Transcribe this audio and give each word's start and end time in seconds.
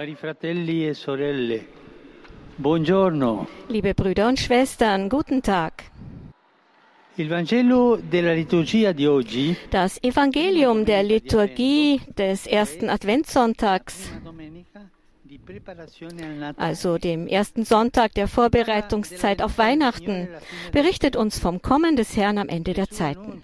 Cari 0.00 0.14
fratelli 0.14 0.88
e 0.88 0.94
sorelle, 0.94 1.66
buongiorno. 2.56 3.46
Liebe 3.68 3.92
Brüder 3.92 4.28
und 4.28 4.38
Schwestern, 4.38 5.10
guten 5.10 5.42
Tag. 5.42 5.90
Das 9.70 10.02
Evangelium 10.02 10.84
der 10.86 11.02
Liturgie 11.02 12.00
des 12.16 12.46
ersten 12.46 12.88
Adventssonntags, 12.88 14.10
also 16.56 16.98
dem 16.98 17.26
ersten 17.26 17.64
Sonntag 17.64 18.14
der 18.14 18.28
Vorbereitungszeit 18.28 19.42
auf 19.42 19.58
Weihnachten, 19.58 20.28
berichtet 20.72 21.16
uns 21.16 21.38
vom 21.38 21.62
Kommen 21.62 21.96
des 21.96 22.16
Herrn 22.16 22.38
am 22.38 22.48
Ende 22.48 22.72
der 22.72 22.88
Zeiten. 22.90 23.42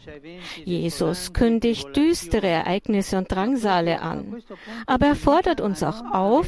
Jesus 0.65 1.33
kündigt 1.33 1.97
düstere 1.97 2.49
Ereignisse 2.49 3.19
und 3.19 3.31
Drangsale 3.31 4.01
an, 4.01 4.43
aber 4.87 5.07
er 5.07 5.17
fordert 5.17 5.61
uns 5.61 5.83
auch 5.83 6.03
auf, 6.13 6.47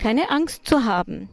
keine 0.00 0.30
Angst 0.30 0.66
zu 0.66 0.84
haben. 0.84 1.28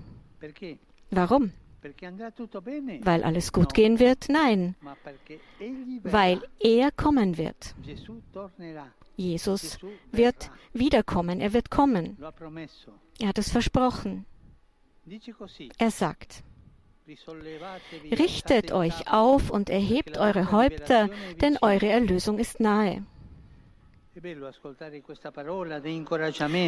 Warum? 1.09 1.51
Weil 1.83 3.23
alles 3.23 3.51
gut 3.51 3.73
gehen 3.73 3.99
wird? 3.99 4.29
Nein, 4.29 4.75
weil 6.03 6.41
er 6.59 6.91
kommen 6.91 7.37
wird. 7.37 7.75
Jesus 9.15 9.79
wird 10.11 10.51
wiederkommen, 10.73 11.41
er 11.41 11.53
wird 11.53 11.69
kommen. 11.69 12.17
Er 13.19 13.27
hat 13.27 13.37
es 13.37 13.51
versprochen. 13.51 14.25
Er 15.77 15.91
sagt, 15.91 16.43
richtet 18.11 18.71
euch 18.71 19.11
auf 19.11 19.49
und 19.49 19.69
erhebt 19.69 20.17
eure 20.17 20.51
Häupter, 20.51 21.09
denn 21.41 21.57
eure 21.61 21.87
Erlösung 21.87 22.39
ist 22.39 22.59
nahe. 22.59 23.03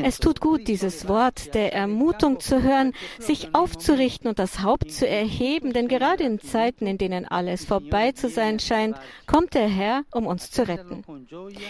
Es 0.03 0.19
tut 0.19 0.39
gut, 0.39 0.67
dieses 0.67 1.07
Wort 1.09 1.53
der 1.53 1.73
Ermutung 1.73 2.39
zu 2.39 2.63
hören, 2.63 2.93
sich 3.19 3.53
aufzurichten 3.53 4.29
und 4.29 4.39
das 4.39 4.61
Haupt 4.61 4.89
zu 4.91 5.05
erheben, 5.05 5.73
denn 5.73 5.89
gerade 5.89 6.23
in 6.23 6.39
Zeiten, 6.39 6.87
in 6.87 6.97
denen 6.97 7.25
alles 7.25 7.65
vorbei 7.65 8.13
zu 8.13 8.29
sein 8.29 8.59
scheint, 8.59 8.95
kommt 9.27 9.55
der 9.55 9.67
Herr, 9.67 10.03
um 10.11 10.25
uns 10.25 10.51
zu 10.51 10.65
retten. 10.65 11.03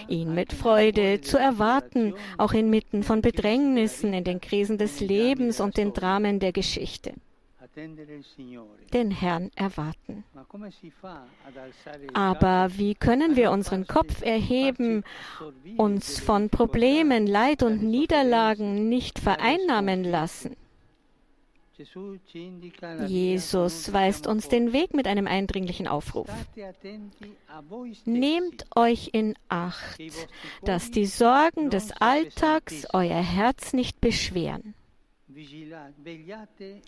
Ihn 0.07 0.35
mit 0.35 0.53
Freude 0.53 1.21
zu 1.21 1.39
erwarten, 1.39 2.13
auch 2.38 2.53
inmitten 2.53 3.01
von 3.01 3.21
Bedrängnissen, 3.21 4.13
in 4.13 4.23
den 4.23 4.41
Krisen 4.41 4.77
des 4.77 4.99
Lebens 4.99 5.59
und 5.59 5.77
den 5.77 5.94
Dramen 5.94 6.39
der 6.39 6.51
Geschichte. 6.51 7.13
Den 7.75 9.11
Herrn 9.11 9.52
erwarten. 9.55 10.23
Aber 12.13 12.69
wie 12.77 12.93
können 12.93 13.35
wir 13.35 13.52
unseren 13.52 13.88
Kopf 13.88 14.21
erheben, 14.21 15.03
uns 15.77 16.19
von 16.19 16.49
Problemen, 16.49 17.25
Leid 17.25 17.63
und 17.63 17.81
Niederlagen 17.81 18.89
nicht 18.89 19.17
vereinnahmen 19.19 20.03
lassen? 20.03 20.55
Jesus 23.07 23.91
weist 23.91 24.27
uns 24.27 24.47
den 24.47 24.73
Weg 24.73 24.94
mit 24.94 25.07
einem 25.07 25.25
eindringlichen 25.25 25.88
Aufruf. 25.88 26.29
Nehmt 28.05 28.66
euch 28.75 29.09
in 29.13 29.35
Acht, 29.49 29.99
dass 30.63 30.91
die 30.91 31.07
Sorgen 31.07 31.71
des 31.71 31.91
Alltags 31.94 32.85
euer 32.94 33.21
Herz 33.21 33.73
nicht 33.73 33.99
beschweren 33.99 34.75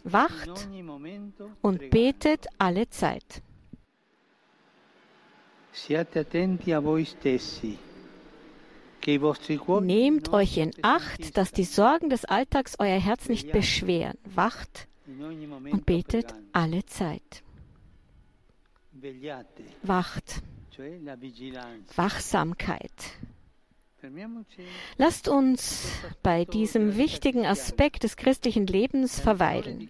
Wacht 0.04 0.68
und 1.62 1.90
betet 1.90 2.48
alle 2.58 2.90
Zeit. 2.90 3.42
Nehmt 9.82 10.30
euch 10.34 10.58
in 10.58 10.72
Acht, 10.82 11.38
dass 11.38 11.52
die 11.52 11.64
Sorgen 11.64 12.10
des 12.10 12.26
Alltags 12.26 12.76
euer 12.80 13.00
Herz 13.00 13.30
nicht 13.30 13.52
beschweren. 13.52 14.18
Wacht 14.26 14.88
und 15.08 15.86
betet 15.86 16.34
alle 16.54 16.86
Zeit. 16.86 17.44
Wacht. 19.84 20.42
Wachsamkeit. 21.96 22.92
Lasst 24.98 25.28
uns 25.28 25.92
bei 26.24 26.46
diesem 26.46 26.98
wichtigen 26.98 27.46
Aspekt 27.46 28.04
des 28.04 28.18
christlichen 28.18 28.68
Lebens 28.68 29.20
verweilen. 29.20 29.90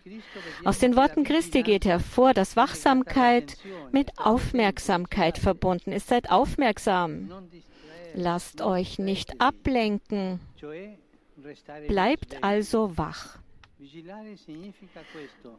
Aus 0.63 0.79
den 0.79 0.95
Worten 0.95 1.23
Christi 1.23 1.63
geht 1.63 1.85
hervor, 1.85 2.33
dass 2.33 2.55
Wachsamkeit 2.55 3.57
mit 3.91 4.17
Aufmerksamkeit 4.17 5.37
verbunden 5.37 5.91
ist. 5.91 6.07
Seid 6.07 6.31
aufmerksam. 6.31 7.29
Lasst 8.13 8.61
euch 8.61 8.99
nicht 8.99 9.41
ablenken. 9.41 10.39
Bleibt 11.87 12.43
also 12.43 12.97
wach. 12.97 13.39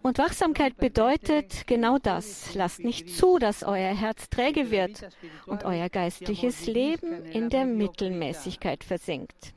Und 0.02 0.18
Wachsamkeit 0.18 0.76
bedeutet 0.78 1.66
genau 1.66 1.98
das. 1.98 2.54
Lasst 2.54 2.82
nicht 2.82 3.10
zu, 3.10 3.38
dass 3.38 3.62
euer 3.62 3.94
Herz 3.94 4.30
träge 4.30 4.70
wird 4.70 5.08
und 5.46 5.64
euer 5.64 5.88
geistliches 5.90 6.66
Leben 6.66 7.24
in 7.26 7.50
der 7.50 7.66
Mittelmäßigkeit 7.66 8.84
versinkt. 8.84 9.54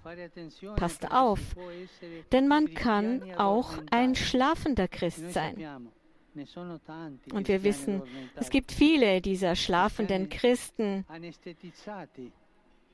Passt 0.75 1.09
auf, 1.11 1.39
Denn 2.31 2.47
man 2.47 2.73
kann 2.73 3.33
auch 3.35 3.77
ein 3.91 4.15
schlafender 4.15 4.83
Noi 4.83 4.87
Christ 4.87 5.31
sein. 5.31 5.89
ne 6.33 6.45
Und 7.33 7.47
wir 7.47 7.63
wissen, 7.63 8.01
es 8.35 8.49
gibt 8.49 8.71
viele 8.71 9.21
dieser 9.21 9.55
schlafenden 9.55 10.29
Christen, 10.29 11.05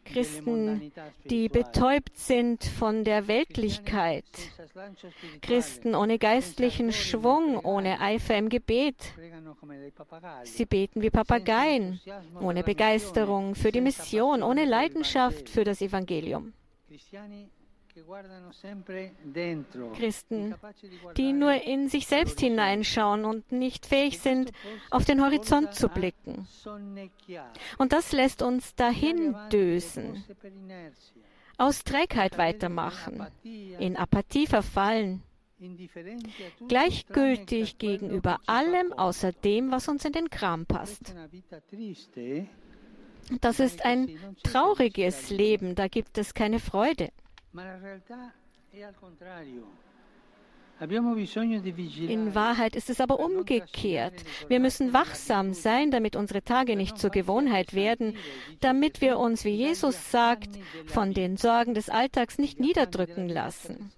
Christen, 0.05 0.91
die 1.25 1.49
betäubt 1.49 2.17
sind 2.17 2.63
von 2.63 3.03
der 3.03 3.27
Weltlichkeit, 3.27 4.23
Christen 5.41 5.95
ohne 5.95 6.19
geistlichen 6.19 6.93
Schwung, 6.93 7.57
ohne 7.57 7.99
Eifer 7.99 8.37
im 8.37 8.49
Gebet. 8.49 8.95
Sie 10.43 10.65
beten 10.65 11.01
wie 11.01 11.09
Papageien, 11.09 11.99
ohne 12.39 12.63
Begeisterung 12.63 13.55
für 13.55 13.71
die 13.71 13.81
Mission, 13.81 14.43
ohne 14.43 14.65
Leidenschaft 14.65 15.49
für 15.49 15.63
das 15.63 15.81
Evangelium. 15.81 16.53
Christen, 19.95 20.55
die 21.15 21.33
nur 21.33 21.53
in 21.53 21.87
sich 21.87 22.07
selbst 22.07 22.39
hineinschauen 22.39 23.23
und 23.23 23.51
nicht 23.51 23.85
fähig 23.85 24.19
sind, 24.19 24.51
auf 24.91 25.05
den 25.05 25.23
Horizont 25.23 25.73
zu 25.73 25.87
blicken. 25.87 26.47
Und 27.77 27.93
das 27.93 28.11
lässt 28.11 28.41
uns 28.41 28.75
dahin 28.75 29.35
dösen, 29.51 30.23
aus 31.57 31.83
Trägheit 31.83 32.37
weitermachen, 32.37 33.25
in 33.43 33.95
Apathie 33.95 34.47
verfallen, 34.47 35.23
gleichgültig 36.67 37.77
gegenüber 37.77 38.39
allem 38.45 38.91
außer 38.91 39.31
dem, 39.31 39.71
was 39.71 39.87
uns 39.87 40.03
in 40.03 40.11
den 40.11 40.29
Kram 40.29 40.65
passt. 40.65 41.15
Das 43.41 43.59
ist 43.59 43.83
ein 43.85 44.19
trauriges 44.43 45.29
Leben, 45.29 45.75
da 45.75 45.87
gibt 45.87 46.17
es 46.17 46.33
keine 46.33 46.59
Freude. 46.59 47.09
In 52.07 52.35
Wahrheit 52.35 52.75
ist 52.75 52.89
es 52.89 52.99
aber 52.99 53.19
umgekehrt. 53.19 54.13
Wir 54.49 54.59
müssen 54.59 54.91
wachsam 54.91 55.53
sein, 55.53 55.89
damit 55.89 56.17
unsere 56.17 56.41
Tage 56.41 56.75
nicht 56.75 56.97
zur 56.97 57.11
Gewohnheit 57.11 57.73
werden, 57.73 58.17
damit 58.59 58.99
wir 58.99 59.17
uns, 59.17 59.45
wie 59.45 59.55
Jesus 59.55 60.11
sagt, 60.11 60.49
von 60.85 61.13
den 61.13 61.37
Sorgen 61.37 61.73
des 61.73 61.89
Alltags 61.89 62.37
nicht 62.37 62.59
niederdrücken 62.59 63.29
lassen. 63.29 63.91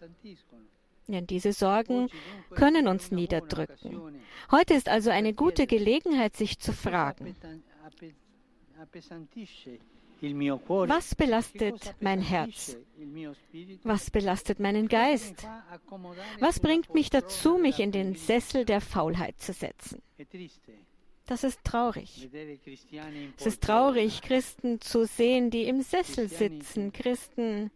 Denn 1.08 1.26
diese 1.26 1.54
Sorgen 1.54 2.10
können 2.52 2.88
uns 2.88 3.12
niederdrücken. 3.12 4.22
Heute 4.52 4.76
ist 4.76 4.90
also 4.90 5.10
eine 5.10 5.34
gute 5.34 5.66
Gelegenheit, 5.66 6.36
sich 6.36 6.60
zu 6.60 6.74
fragen, 6.74 7.36
was 10.22 11.16
belastet 11.16 11.96
mein 12.00 12.22
Herz? 12.22 12.78
Was 13.84 14.10
belastet 14.10 14.60
meinen 14.60 14.88
Geist? 14.88 15.48
Was 16.40 16.60
bringt 16.60 16.94
mich 16.94 17.10
dazu, 17.10 17.58
mich 17.58 17.80
in 17.80 17.92
den 17.92 18.16
Sessel 18.16 18.66
der 18.66 18.82
Faulheit 18.82 19.40
zu 19.40 19.54
setzen? 19.54 20.02
Das 21.28 21.44
ist 21.44 21.64
traurig. 21.64 22.30
Es 23.38 23.46
ist 23.46 23.62
traurig, 23.62 24.22
Christen 24.22 24.80
zu 24.80 25.06
sehen, 25.06 25.50
die 25.52 25.64
im 25.64 25.82
Sessel 25.82 26.30
sitzen, 26.30 26.94
Christen, 26.94 27.70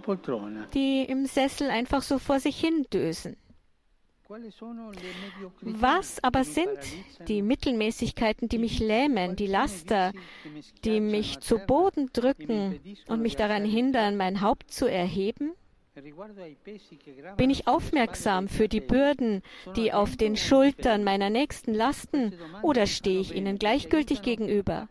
poltrona. 0.00 0.66
die 0.74 1.04
im 1.04 1.26
Sessel 1.26 1.70
einfach 1.70 2.02
so 2.02 2.18
vor 2.18 2.40
sich 2.40 2.58
hin 2.58 2.86
dösen. 2.92 3.36
Was 5.60 6.22
aber 6.24 6.44
sind 6.44 6.78
die 7.28 7.42
Mittelmäßigkeiten, 7.42 8.48
die 8.48 8.58
mich 8.58 8.80
lähmen, 8.80 9.36
die 9.36 9.46
Laster, 9.46 10.12
die 10.84 11.00
mich 11.00 11.38
zu 11.40 11.58
Boden 11.58 12.10
drücken 12.12 12.80
und 13.08 13.22
mich 13.22 13.36
daran 13.36 13.64
hindern, 13.64 14.16
mein 14.16 14.40
Haupt 14.40 14.70
zu 14.70 14.86
erheben? 14.86 15.52
Bin 17.36 17.50
ich 17.50 17.66
aufmerksam 17.66 18.48
für 18.48 18.68
die 18.68 18.82
Bürden, 18.82 19.42
die 19.76 19.94
auf 19.94 20.16
den 20.16 20.36
Schultern 20.36 21.04
meiner 21.04 21.30
Nächsten 21.30 21.72
lasten, 21.72 22.34
oder 22.62 22.86
stehe 22.86 23.20
ich 23.20 23.34
ihnen 23.34 23.58
gleichgültig 23.58 24.20
gegenüber? 24.20 24.88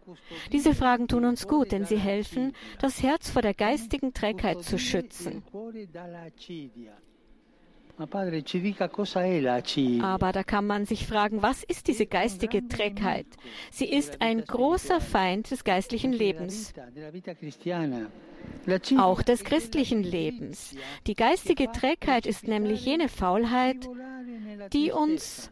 Diese 0.52 0.74
Fragen 0.74 1.08
tun 1.08 1.26
uns 1.26 1.48
gut, 1.48 1.72
denn 1.72 1.86
sie 1.86 2.00
helfen, 2.00 2.54
das 2.80 3.04
Herz 3.04 3.30
vor 3.30 3.44
der 3.44 3.54
geistigen 3.54 4.14
Trägheit 4.14 4.64
zu 4.64 4.80
schützen. 4.80 5.44
Aber 10.02 10.32
da 10.32 10.44
kann 10.44 10.68
man 10.68 10.86
sich 10.86 11.08
fragen, 11.08 11.42
was 11.42 11.64
ist 11.64 11.88
diese 11.88 12.06
geistige 12.06 12.68
Trägheit? 12.68 13.28
Sie 13.72 13.90
ist 13.90 14.22
ein 14.22 14.44
großer 14.44 15.00
Feind 15.00 15.52
des 15.52 15.64
geistlichen 15.64 16.12
Lebens 16.12 16.74
auch 18.98 19.22
des 19.22 19.44
christlichen 19.44 20.04
Lebens. 20.04 20.76
Die 21.08 21.16
geistige 21.16 21.72
Trägheit 21.72 22.26
ist 22.26 22.48
nämlich 22.48 22.86
jene 22.86 23.10
Faulheit, 23.10 23.90
die 24.74 24.92
uns 24.92 25.52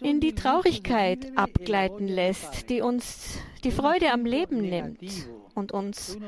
in 0.00 0.20
die 0.20 0.34
Traurigkeit 0.34 1.36
abgleiten 1.36 2.08
lässt, 2.08 2.68
die 2.70 2.80
uns 2.80 3.38
die 3.64 3.70
Freude 3.70 4.12
am 4.12 4.24
Leben 4.24 4.60
nimmt 4.60 5.00
und 5.54 5.72
uns, 5.72 6.18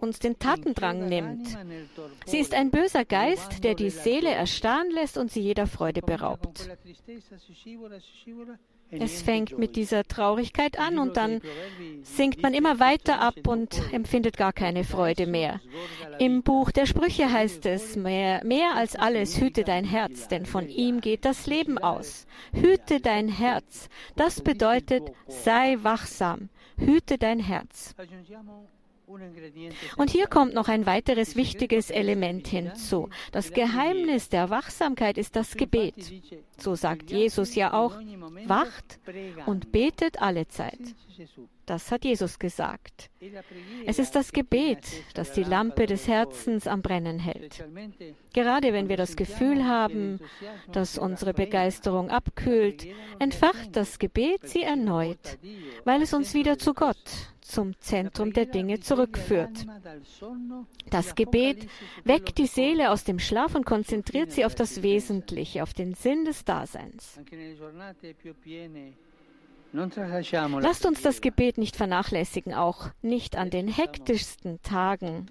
uns 0.00 0.18
den 0.18 0.38
Tatendrang 0.38 1.08
nimmt. 1.08 1.48
Sie 2.26 2.38
ist 2.38 2.54
ein 2.54 2.70
böser 2.70 3.04
Geist, 3.04 3.64
der 3.64 3.74
die 3.74 3.90
Seele 3.90 4.30
erstarren 4.30 4.90
lässt 4.90 5.18
und 5.18 5.30
sie 5.30 5.40
jeder 5.40 5.66
Freude 5.66 6.02
beraubt. 6.02 6.68
Es 8.90 9.22
fängt 9.22 9.58
mit 9.58 9.76
dieser 9.76 10.04
Traurigkeit 10.04 10.78
an 10.78 10.98
und 10.98 11.16
dann 11.16 11.40
sinkt 12.02 12.42
man 12.42 12.54
immer 12.54 12.80
weiter 12.80 13.20
ab 13.20 13.46
und 13.46 13.80
empfindet 13.92 14.36
gar 14.36 14.52
keine 14.52 14.84
Freude 14.84 15.26
mehr. 15.26 15.60
Im 16.18 16.42
Buch 16.42 16.70
der 16.70 16.86
Sprüche 16.86 17.32
heißt 17.32 17.66
es, 17.66 17.96
mehr, 17.96 18.44
mehr 18.44 18.74
als 18.74 18.96
alles 18.96 19.40
hüte 19.40 19.64
dein 19.64 19.84
Herz, 19.84 20.28
denn 20.28 20.46
von 20.46 20.68
ihm 20.68 21.00
geht 21.00 21.24
das 21.24 21.46
Leben 21.46 21.78
aus. 21.78 22.26
Hüte 22.52 23.00
dein 23.00 23.28
Herz. 23.28 23.88
Das 24.16 24.40
bedeutet, 24.40 25.12
sei 25.28 25.78
wachsam. 25.82 26.48
Hüte 26.76 27.18
dein 27.18 27.40
Herz. 27.40 27.94
Und 29.96 30.10
hier 30.10 30.26
kommt 30.26 30.54
noch 30.54 30.68
ein 30.68 30.86
weiteres 30.86 31.36
wichtiges 31.36 31.90
Element 31.90 32.46
hinzu. 32.46 33.08
Das 33.32 33.52
Geheimnis 33.52 34.28
der 34.28 34.50
Wachsamkeit 34.50 35.18
ist 35.18 35.36
das 35.36 35.56
Gebet. 35.56 36.12
So 36.58 36.74
sagt 36.74 37.10
Jesus 37.10 37.54
ja 37.54 37.72
auch, 37.72 37.98
wacht 38.46 39.00
und 39.46 39.72
betet 39.72 40.20
alle 40.20 40.46
Zeit. 40.48 40.80
Das 41.66 41.92
hat 41.92 42.04
Jesus 42.04 42.38
gesagt. 42.38 43.10
Es 43.86 43.98
ist 44.00 44.16
das 44.16 44.32
Gebet, 44.32 44.84
das 45.14 45.32
die 45.32 45.44
Lampe 45.44 45.86
des 45.86 46.08
Herzens 46.08 46.66
am 46.66 46.82
Brennen 46.82 47.20
hält. 47.20 47.64
Gerade 48.32 48.72
wenn 48.72 48.88
wir 48.88 48.96
das 48.96 49.14
Gefühl 49.16 49.64
haben, 49.64 50.18
dass 50.72 50.98
unsere 50.98 51.32
Begeisterung 51.32 52.10
abkühlt, 52.10 52.86
entfacht 53.18 53.76
das 53.76 53.98
Gebet 53.98 54.48
sie 54.48 54.62
erneut, 54.62 55.38
weil 55.84 56.02
es 56.02 56.12
uns 56.12 56.34
wieder 56.34 56.58
zu 56.58 56.74
Gott, 56.74 56.96
zum 57.50 57.78
Zentrum 57.80 58.32
der 58.32 58.46
Dinge 58.46 58.80
zurückführt. 58.80 59.66
Das 60.88 61.14
Gebet 61.14 61.68
weckt 62.04 62.38
die 62.38 62.46
Seele 62.46 62.90
aus 62.90 63.04
dem 63.04 63.18
Schlaf 63.18 63.54
und 63.54 63.66
konzentriert 63.66 64.32
sie 64.32 64.44
auf 64.44 64.54
das 64.54 64.82
Wesentliche, 64.82 65.62
auf 65.62 65.74
den 65.74 65.94
Sinn 65.94 66.24
des 66.24 66.44
Daseins. 66.44 67.20
Lasst 69.72 70.86
uns 70.86 71.02
das 71.02 71.20
Gebet 71.20 71.58
nicht 71.58 71.76
vernachlässigen, 71.76 72.54
auch 72.54 72.88
nicht 73.02 73.36
an 73.36 73.50
den 73.50 73.68
hektischsten 73.68 74.60
Tagen. 74.62 75.26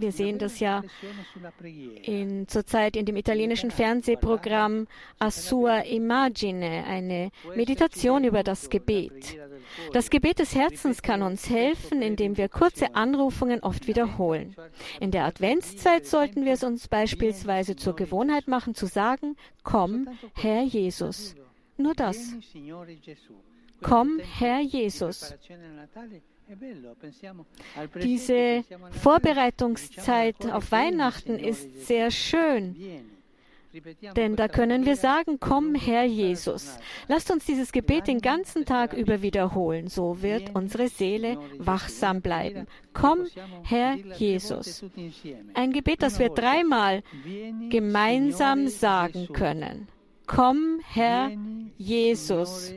Wir 0.00 0.12
sehen 0.12 0.38
das 0.38 0.60
ja 0.60 0.82
in, 2.02 2.48
zurzeit 2.48 2.96
in 2.96 3.06
dem 3.06 3.16
italienischen 3.16 3.70
Fernsehprogramm 3.70 4.86
Assua 5.18 5.80
Imagine, 5.80 6.84
eine 6.86 7.30
Meditation 7.54 8.24
über 8.24 8.42
das 8.42 8.70
Gebet. 8.70 9.36
Das 9.92 10.10
Gebet 10.10 10.38
des 10.38 10.54
Herzens 10.54 11.02
kann 11.02 11.22
uns 11.22 11.48
helfen, 11.48 12.02
indem 12.02 12.36
wir 12.36 12.48
kurze 12.48 12.94
Anrufungen 12.94 13.60
oft 13.60 13.86
wiederholen. 13.86 14.56
In 15.00 15.10
der 15.10 15.24
Adventszeit 15.24 16.06
sollten 16.06 16.44
wir 16.44 16.52
es 16.52 16.64
uns 16.64 16.88
beispielsweise 16.88 17.76
zur 17.76 17.94
Gewohnheit 17.94 18.48
machen, 18.48 18.74
zu 18.74 18.86
sagen, 18.86 19.36
komm, 19.62 20.08
Herr 20.34 20.62
Jesus. 20.62 21.34
Nur 21.76 21.94
das. 21.94 22.34
Komm, 23.82 24.18
Herr 24.38 24.60
Jesus. 24.60 25.34
Diese 28.02 28.64
Vorbereitungszeit 28.90 30.50
auf 30.50 30.72
Weihnachten 30.72 31.38
ist 31.38 31.86
sehr 31.86 32.10
schön. 32.10 32.74
Denn 34.16 34.34
da 34.34 34.48
können 34.48 34.84
wir 34.84 34.96
sagen, 34.96 35.38
komm 35.38 35.76
Herr 35.76 36.04
Jesus. 36.04 36.78
Lasst 37.06 37.30
uns 37.30 37.44
dieses 37.44 37.70
Gebet 37.70 38.08
den 38.08 38.20
ganzen 38.20 38.64
Tag 38.64 38.92
über 38.94 39.22
wiederholen. 39.22 39.86
So 39.86 40.22
wird 40.22 40.54
unsere 40.54 40.88
Seele 40.88 41.38
wachsam 41.58 42.20
bleiben. 42.20 42.66
Komm 42.92 43.26
Herr 43.62 43.94
Jesus. 43.94 44.84
Ein 45.54 45.72
Gebet, 45.72 46.02
das 46.02 46.18
wir 46.18 46.30
dreimal 46.30 47.04
gemeinsam 47.68 48.66
sagen 48.66 49.28
können. 49.32 49.86
Komm 50.26 50.80
Herr 50.82 51.30
Jesus. 51.78 52.74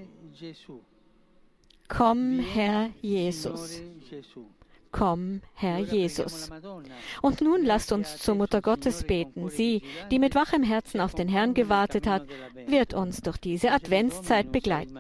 Komm, 1.88 2.40
Herr 2.40 2.90
Jesus. 3.02 3.82
Komm, 4.92 5.42
Herr 5.56 5.80
Jesus. 5.80 6.50
Und 7.22 7.42
nun 7.42 7.66
lasst 7.66 7.92
uns 7.92 8.18
zur 8.18 8.36
Mutter 8.36 8.62
Gottes 8.62 9.04
beten. 9.04 9.50
Sie, 9.50 9.82
die 10.12 10.20
mit 10.20 10.36
wachem 10.36 10.64
Herzen 10.64 11.02
auf 11.02 11.16
den 11.16 11.28
Herrn 11.28 11.54
gewartet 11.54 12.06
hat, 12.06 12.28
wird 12.68 12.94
uns 12.94 13.22
durch 13.22 13.38
diese 13.38 13.72
Adventszeit 13.72 14.52
begleiten. 14.52 14.98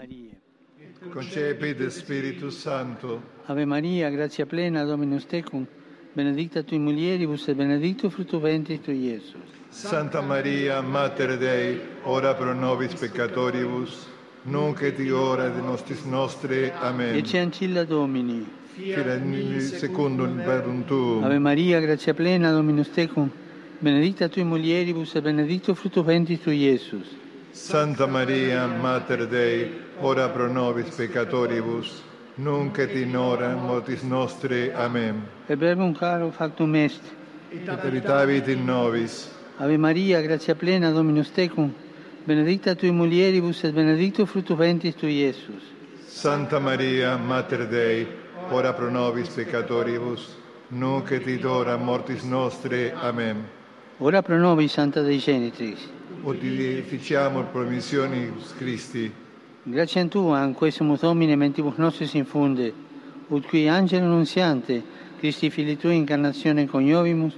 Concepite 1.12 1.92
Spiritus 1.92 2.64
Santo. 2.64 3.22
Ave 3.48 3.66
Maria, 3.66 4.10
gratia 4.10 4.46
plena, 4.46 4.86
Dominus 4.86 5.28
tecum, 5.28 5.68
benedicta 6.16 6.64
tui 6.64 6.80
mulieribus 6.80 7.48
et 7.50 7.58
benedictus 7.58 8.14
fructus 8.14 8.42
ventris 8.42 8.82
tui, 8.82 8.96
Iesus. 8.96 9.42
Santa 9.70 10.22
Maria, 10.22 10.82
Mater 10.82 11.38
Dei, 11.38 11.80
ora 12.06 12.34
pro 12.36 12.54
nobis 12.54 12.94
peccatoribus, 12.94 14.08
nunc 14.44 14.82
et 14.82 15.00
hora 15.12 15.50
de 15.50 15.62
nostris 15.62 16.04
nostre. 16.06 16.72
Amen. 16.82 17.16
Ecce 17.16 17.40
ancilla 17.40 17.84
Domini. 17.84 18.46
Fiat 18.76 19.22
in 19.22 19.62
secundum 19.62 20.38
verbum 20.44 20.84
tuum. 20.86 21.24
Ave 21.24 21.38
Maria, 21.38 21.80
gratia 21.80 22.14
plena, 22.14 22.52
Dominus 22.52 22.90
tecum, 22.90 23.30
benedicta 23.80 24.28
tui 24.28 24.44
mulieribus 24.44 25.14
et 25.16 25.22
benedictus 25.22 25.78
fructus 25.78 26.04
ventris 26.04 26.42
tui, 26.42 26.58
Iesus. 26.58 27.06
Santa 27.52 28.08
Maria, 28.08 28.66
Mater 28.66 29.28
Dei, 29.28 29.72
ora 30.02 30.28
pro 30.30 30.48
nobis 30.48 30.90
peccatoribus, 30.90 32.02
nunc 32.38 32.80
et 32.80 32.96
in 32.96 33.16
hora 33.16 33.56
mortis 33.56 34.02
nostre. 34.02 34.74
Amen. 34.74 35.22
Per 35.46 35.58
verbum 35.58 35.94
caro 35.94 36.32
factum 36.32 36.74
est. 36.76 37.02
Et 37.52 37.70
habitavit 37.70 38.48
in 38.48 38.66
nobis. 38.66 39.30
Ave 39.60 39.78
Maria, 39.78 40.20
gratia 40.22 40.56
plena, 40.56 40.92
Dominus 40.92 41.30
tecum, 41.32 41.72
benedicta 42.26 42.76
tui 42.76 42.92
mulieribus 42.92 43.64
et 43.64 43.74
benedictus 43.74 44.30
fructus 44.30 44.58
ventris 44.58 44.96
tui, 44.96 45.20
Iesus. 45.22 45.64
Santa 46.06 46.60
Maria, 46.60 47.18
Mater 47.18 47.68
Dei, 47.68 48.08
ora 48.50 48.74
pro 48.74 48.90
nobis 48.90 49.30
peccatoribus, 49.30 50.38
nunc 50.70 51.12
et 51.12 51.28
in 51.28 51.46
hora 51.46 51.78
mortis 51.78 52.24
nostre. 52.24 52.94
Amen. 52.94 53.44
Ora 53.98 54.22
pro 54.22 54.38
nobis, 54.38 54.72
Santa 54.72 55.02
Dei 55.02 55.20
Genitrix. 55.20 55.80
Ut 56.24 56.42
edificiamur 56.42 57.46
promissionis 57.52 58.54
Christi, 58.58 59.12
Grazie 59.66 60.10
Tua, 60.10 60.44
in 60.44 60.54
questo 60.56 60.84
Domine, 61.00 61.38
mentibus 61.38 61.78
nostris 61.78 62.14
infunde, 62.16 62.74
ut 63.30 63.46
qui 63.48 63.70
angelo 63.70 64.08
nunziante, 64.08 64.84
Christi 65.20 65.50
Fili 65.50 65.78
Tui, 65.78 65.96
incarnazione 65.96 66.68
coniovimus, 66.68 67.34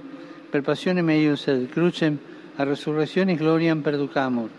per 0.50 0.62
passione 0.62 1.02
meius 1.02 1.46
et 1.46 1.70
crucem, 1.70 2.18
a 2.56 2.64
resurrezione 2.64 3.36
gloriam 3.36 3.80
perducamur, 3.80 4.50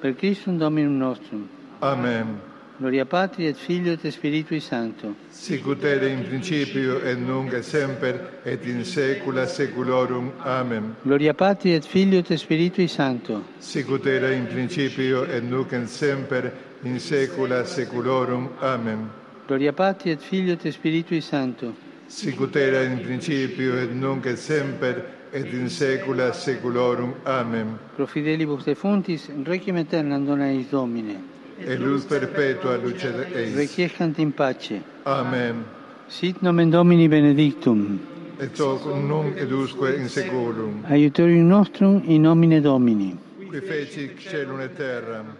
per 0.00 0.14
Christum 0.14 0.58
Dominum 0.58 0.96
nostrum. 0.96 1.48
Amen. 1.80 2.40
Gloria 2.78 3.04
Patri 3.04 3.48
et 3.48 3.56
Filio 3.56 3.94
et 3.94 4.08
Spiritui 4.08 4.60
Sancto. 4.60 5.16
Sicut 5.30 5.82
ere 5.82 6.10
in 6.10 6.22
principio 6.22 7.00
et 7.02 7.18
nunc 7.18 7.52
et 7.52 7.64
semper 7.64 8.40
et 8.44 8.64
in 8.66 8.84
saecula 8.84 9.46
saeculorum. 9.46 10.30
Amen. 10.44 10.94
Gloria 11.02 11.34
Patri 11.34 11.74
et 11.74 11.84
Filio 11.84 12.20
et 12.20 12.36
Spiritui 12.36 12.86
Sancto. 12.86 13.42
Sicut 13.58 14.06
ere 14.06 14.32
in 14.34 14.46
principio 14.46 15.24
et 15.24 15.42
nunc 15.42 15.72
et 15.72 15.88
semper 15.88 16.52
in 16.82 17.00
saecula 17.00 17.64
saeculorum. 17.64 18.48
Amen. 18.60 19.10
Gloria 19.48 19.72
Patri 19.72 20.12
et 20.12 20.20
Filio 20.20 20.52
et 20.52 20.70
Spiritui 20.70 21.20
Sancto. 21.20 21.74
Sicut 22.06 22.54
ere 22.54 22.84
in 22.84 23.00
principio 23.00 23.76
et 23.76 23.90
nunc 23.90 24.24
et 24.26 24.38
semper 24.38 25.17
et 25.32 25.52
in 25.52 25.68
saecula 25.68 26.32
saeculorum. 26.32 27.14
Amen. 27.24 27.78
Pro 27.96 28.06
fidelibus 28.06 28.64
defuntis, 28.64 29.28
requiem 29.44 29.76
aeternam 29.76 30.26
dona 30.26 30.50
eis 30.50 30.70
Domine. 30.70 31.16
Et 31.60 31.78
luz 31.78 32.04
perpetua 32.04 32.76
luce 32.76 33.12
eis. 33.34 33.54
Requiescant 33.56 34.18
in 34.18 34.32
pace. 34.32 34.80
Amen. 35.04 35.64
Sit 36.08 36.42
nomen 36.42 36.70
Domini 36.70 37.08
benedictum. 37.08 37.98
Et 38.40 38.60
hoc 38.60 38.86
nunc 38.86 39.36
et 39.36 39.50
usque 39.50 39.96
in 39.98 40.08
saeculum. 40.08 40.84
Aiutorium 40.88 41.48
nostrum 41.48 42.02
in 42.06 42.22
nomine 42.22 42.60
Domini. 42.60 43.16
Qui 43.50 43.60
feci 43.60 44.10
celum 44.18 44.60
et 44.60 44.76
terram. 44.76 45.34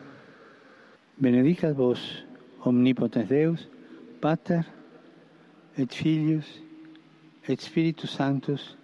Benedicat 1.20 1.72
vos, 1.74 1.98
omnipotens 2.64 3.28
Deus, 3.28 3.68
Pater, 4.20 4.62
et 5.76 5.92
Filius, 5.92 6.62
et 7.48 7.60
Spiritus 7.60 8.10
Sanctus, 8.10 8.76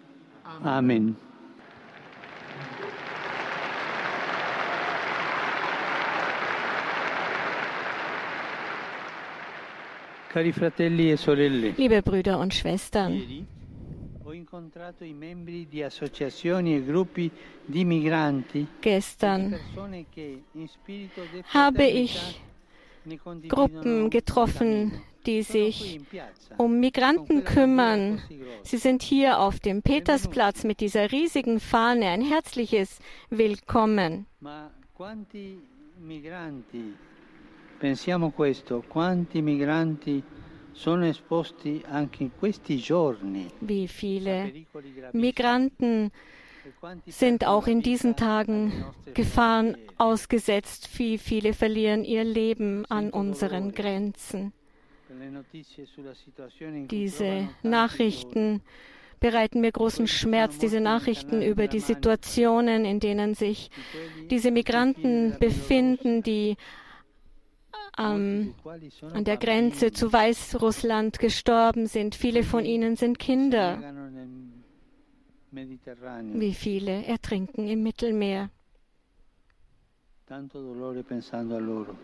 Amen. 0.45 1.17
Cari 10.29 10.53
fratelli 10.53 11.13
e 11.13 11.17
Liebe 11.77 12.03
Brüder 12.03 12.39
und 12.41 12.53
Schwestern, 12.53 13.47
e 16.75 16.85
gruppi 16.85 17.31
di 17.65 17.85
migranti, 17.85 18.67
gestern 18.81 19.57
habe 21.53 21.87
ich 21.87 22.41
ne 23.05 23.17
Gruppen 23.47 24.11
getroffen, 24.11 24.93
die 25.27 25.43
sich 25.43 26.01
um 26.57 26.81
Migranten 26.81 27.45
kümmern. 27.45 28.21
Sie 28.63 28.77
sind 28.77 29.03
hier 29.03 29.41
auf 29.41 29.61
dem 29.61 29.83
Petersplatz 29.83 30.65
mit 30.65 30.81
dieser 30.81 31.11
riesigen 31.13 31.61
Fahne. 31.61 32.09
Ein 32.09 32.23
herzliches 32.23 32.99
Willkommen. 33.31 34.27
Ma 34.41 34.71
quanti 34.97 35.61
migranti, 35.99 36.95
pensiamo 37.79 38.31
questo, 38.31 38.85
quanti 38.87 39.43
migranti 39.43 40.23
sono 40.73 41.07
esposti 41.07 41.83
anche 41.89 42.25
in 42.25 42.31
questi 42.37 42.77
giorni 42.77 43.49
Wie 43.61 43.89
viele 43.89 44.53
Migranten 45.13 46.11
e 46.65 47.11
sind 47.11 47.47
auch 47.47 47.67
in 47.67 47.83
diesen 47.83 48.17
Tagen 48.17 48.73
Gefahren 49.13 49.77
ausgesetzt. 49.99 50.89
Wie 50.99 51.19
viele 51.19 51.53
verlieren 51.53 52.05
ihr 52.05 52.25
Leben 52.25 52.87
an 52.87 53.11
unseren 53.11 53.73
Grenzen. 53.73 54.53
Diese 56.91 57.49
Nachrichten 57.63 58.63
bereiten 59.21 59.61
mir 59.61 59.73
großen 59.73 60.07
Schmerz, 60.07 60.59
diese 60.59 60.81
Nachrichten 60.81 61.41
über 61.41 61.67
die 61.67 61.81
Situationen, 61.81 62.85
in 62.85 63.01
denen 63.01 63.35
sich 63.35 63.71
diese 64.31 64.51
Migranten 64.51 65.37
befinden, 65.39 66.23
die 66.23 66.57
sono 67.97 68.55
an 69.15 69.25
der 69.25 69.37
Grenze 69.37 69.93
zu 69.93 70.13
Weißrussland 70.13 71.19
gestorben 71.19 71.87
sind. 71.87 72.15
Viele 72.15 72.43
von 72.43 72.65
ihnen 72.65 72.97
sind 72.97 73.19
Kinder. 73.19 73.81
Wie 75.53 76.55
viele 76.55 77.05
ertrinken 77.05 77.69
im 77.69 77.83
Mittelmeer. 77.83 78.51
Tanto 80.27 80.61
dolore 80.61 81.03
pensando 81.03 81.57
a 81.57 81.59
loro. 81.59 81.95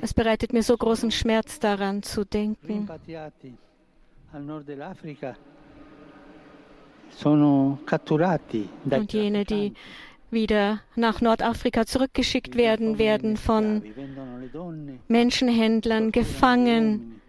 Es 0.00 0.14
bereitet 0.14 0.52
mir 0.52 0.62
so 0.62 0.76
großen 0.76 1.10
Schmerz 1.10 1.58
daran 1.58 2.02
zu 2.02 2.24
denken. 2.24 2.88
Und 8.90 9.12
jene, 9.12 9.44
die 9.44 9.74
wieder 10.30 10.80
nach 10.96 11.20
Nordafrika 11.20 11.86
zurückgeschickt 11.86 12.56
werden, 12.56 12.98
werden 12.98 13.36
von 13.36 13.82
Menschenhändlern 15.08 16.12
gefangen. 16.12 17.20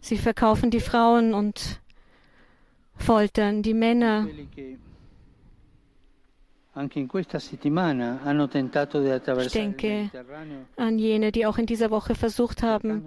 Sie 0.00 0.16
verkaufen 0.16 0.70
die 0.70 0.80
Frauen 0.80 1.34
und 1.34 1.80
foltern 2.96 3.62
die 3.62 3.74
Männer. 3.74 4.26
Il 6.76 6.90
denke 9.52 10.10
An 10.76 10.98
jene, 10.98 11.30
die 11.30 11.46
auch 11.46 11.58
in 11.58 11.66
dieser 11.66 11.90
Woche 11.90 12.14
versucht 12.14 12.62
haben, 12.62 13.04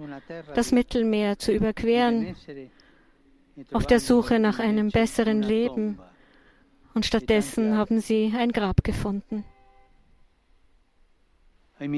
das 0.54 0.72
Mittelmeer 0.72 1.38
zu 1.38 1.52
überqueren 1.52 2.34
e 2.46 3.66
auf 3.72 3.86
der 3.86 4.00
Suche 4.00 4.38
nach 4.38 4.58
einem 4.58 4.90
besseren 4.90 5.42
Leben. 5.42 5.98
und 6.98 7.06
stattdessen 7.06 7.76
haben 7.76 8.00
sie 8.00 8.32
ein 8.36 8.50
Grab 8.50 8.82
gefunden. 8.82 9.44
Ich 11.78 11.88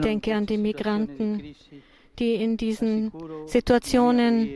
denke 0.00 0.34
an 0.34 0.46
die 0.46 0.56
Migranten, 0.56 1.54
die 2.18 2.34
in 2.36 2.56
diesen 2.56 3.12
Situationen. 3.46 4.48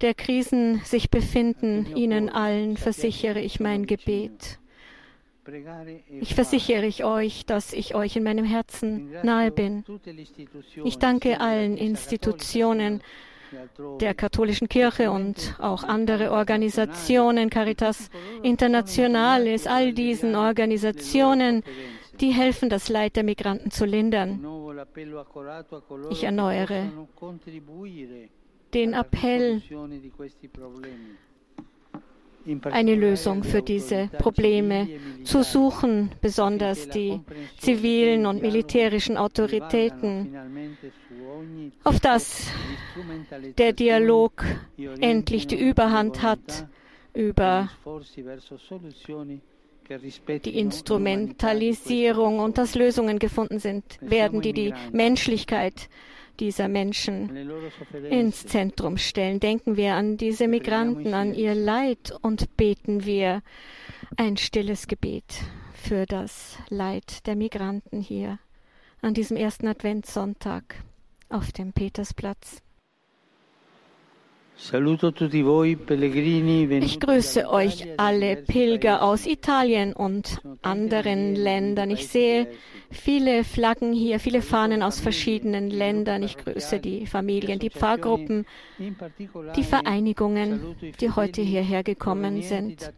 Der 0.00 0.14
Krisen 0.14 0.80
sich 0.84 1.10
befinden. 1.10 1.86
Ihnen 1.96 2.28
allen 2.28 2.76
versichere 2.76 3.40
ich 3.40 3.60
mein 3.60 3.86
Gebet. 3.86 4.58
Ich 6.20 6.34
versichere 6.34 6.86
ich 6.86 7.04
euch, 7.04 7.46
dass 7.46 7.72
ich 7.72 7.94
euch 7.94 8.16
in 8.16 8.24
meinem 8.24 8.44
Herzen 8.44 9.10
nahe 9.22 9.50
bin. 9.50 9.84
Ich 10.84 10.98
danke 10.98 11.40
allen 11.40 11.76
Institutionen 11.76 13.00
der 14.00 14.14
katholischen 14.14 14.68
Kirche 14.68 15.12
und 15.12 15.54
auch 15.60 15.84
andere 15.84 16.32
Organisationen, 16.32 17.48
Caritas 17.48 18.10
Internationalis, 18.42 19.68
all 19.68 19.92
diesen 19.92 20.34
Organisationen, 20.34 21.62
die 22.20 22.32
helfen, 22.32 22.68
das 22.68 22.88
Leid 22.88 23.14
der 23.14 23.22
Migranten 23.22 23.70
zu 23.70 23.84
lindern. 23.84 24.44
Ich 26.10 26.24
erneuere 26.24 26.90
den 28.76 28.92
Appell, 28.92 29.62
eine 32.62 32.94
Lösung 32.94 33.42
für 33.42 33.62
diese 33.62 34.08
Probleme 34.18 34.86
zu 35.24 35.42
suchen, 35.42 36.10
besonders 36.20 36.88
die 36.90 37.20
zivilen 37.58 38.26
und 38.26 38.42
militärischen 38.42 39.16
Autoritäten, 39.16 40.36
auf 41.84 41.98
das 42.00 42.48
der 43.58 43.72
Dialog 43.72 44.44
endlich 45.00 45.46
die 45.46 45.58
Überhand 45.58 46.22
hat 46.22 46.68
über 47.14 47.70
die 50.44 50.58
Instrumentalisierung 50.58 52.40
und 52.40 52.58
dass 52.58 52.74
Lösungen 52.74 53.18
gefunden 53.18 53.58
sind, 53.58 53.84
werden, 54.00 54.42
die 54.42 54.52
die 54.52 54.74
Menschlichkeit 54.92 55.88
dieser 56.40 56.68
Menschen 56.68 57.34
ins. 58.10 58.46
Zentrum 58.46 58.96
stellen. 58.96 59.40
Denken 59.40 59.76
wir 59.76 59.94
an 59.94 60.16
diese 60.16 60.48
Migranten, 60.48 61.14
an 61.14 61.34
ihr 61.34 61.54
Leid 61.54 62.14
und 62.22 62.56
beten 62.56 63.04
wir 63.04 63.42
ein 64.16 64.36
stilles 64.36 64.86
Gebet 64.86 65.42
für 65.74 66.06
das 66.06 66.58
Leid 66.68 67.26
der 67.26 67.36
Migranten 67.36 68.00
hier 68.00 68.38
an 69.02 69.14
diesem 69.14 69.36
ersten 69.36 69.68
Adventssonntag 69.68 70.82
auf 71.28 71.52
dem 71.52 71.72
Petersplatz. 71.72 72.62
Ich 74.58 74.70
grüße 77.00 77.50
euch 77.50 77.86
alle 77.98 78.36
Pilger 78.36 79.02
aus 79.02 79.26
Italien 79.26 79.92
und 79.92 80.40
anderen 80.62 81.36
Ländern. 81.36 81.90
Ich 81.90 82.08
sehe 82.08 82.48
viele 82.90 83.44
Flaggen 83.44 83.92
hier, 83.92 84.18
viele 84.18 84.40
Fahnen 84.40 84.82
aus 84.82 84.98
verschiedenen 84.98 85.68
Ländern. 85.68 86.22
Ich 86.22 86.38
grüße 86.38 86.80
die 86.80 87.06
Familien, 87.06 87.58
die 87.58 87.68
Pfarrgruppen, 87.68 88.46
die 88.78 89.64
Vereinigungen, 89.64 90.74
die 91.00 91.10
heute 91.10 91.42
hierher 91.42 91.82
gekommen 91.82 92.40
sind. 92.40 92.94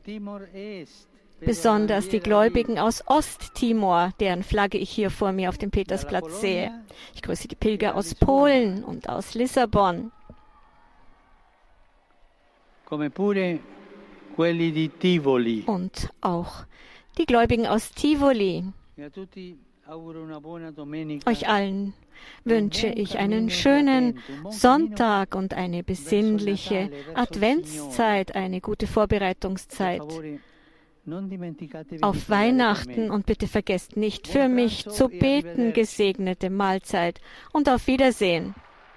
Besonders 1.41 2.09
die 2.09 2.21
Gläubigen 2.21 2.79
aus 2.79 3.03
Osttimor, 3.07 4.13
deren 4.21 4.45
Flagge 4.45 4.79
ich 4.79 4.91
hier 4.91 5.11
vor 5.11 5.33
mir 5.33 5.49
auf 5.49 5.59
dem 5.59 5.71
Petersplatz 5.71 6.41
sehe. 6.41 6.71
Ich 7.15 7.23
grüße 7.23 7.49
die 7.49 7.57
Pilger 7.57 7.97
aus 7.97 8.15
Polen 8.15 8.85
und 8.85 9.09
aus 9.09 9.35
Lissabon. 9.35 10.13
Und 15.67 16.11
auch 16.21 16.65
die 17.19 17.27
Gläubigen 17.27 17.67
aus 17.67 17.91
Tivoli. 17.93 18.65
E. 18.97 19.55
Euch 21.27 21.49
allen 21.49 21.95
wünsche 22.45 22.89
ich 22.89 23.19
einen 23.19 23.51
schönen 23.51 24.19
Sonntag 24.51 25.35
und 25.35 25.55
eine 25.55 25.83
besinnliche 25.83 26.91
Adventszeit, 27.15 28.35
eine 28.35 28.61
gute 28.61 28.87
Vorbereitungszeit 28.87 30.03
auf 32.03 32.29
Weihnachten 32.29 33.11
und 33.11 33.25
bitte 33.25 33.47
vergesst 33.47 33.97
nicht 33.97 34.29
für 34.29 34.49
mich 34.49 34.87
zu 34.89 35.09
beten, 35.09 35.73
gesegnete 35.73 36.51
Mahlzeit 36.51 37.21
und 37.53 37.69
auf 37.69 37.87
Wiedersehen. 37.87 38.55